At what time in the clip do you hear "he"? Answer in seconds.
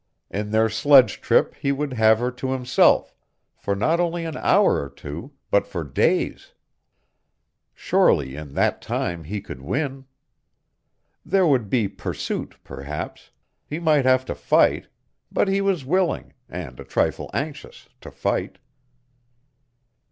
1.53-1.71, 9.25-9.39, 13.63-13.77, 15.47-15.61